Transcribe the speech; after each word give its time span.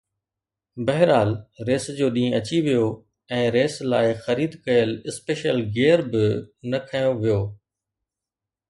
بهرحال 0.85 1.31
ريس 1.67 1.85
جو 1.99 2.07
ڏينهن 2.15 2.37
اچي 2.39 2.57
ويو 2.67 2.87
۽ 3.41 3.53
ريس 3.57 3.77
لاءِ 3.93 4.17
خريد 4.25 4.59
ڪيل 4.65 4.97
اسپيشل 5.13 5.63
گيئر 5.77 6.05
به 6.11 6.27
نه 6.71 6.83
کنيو 6.91 7.15
ويو. 7.23 7.41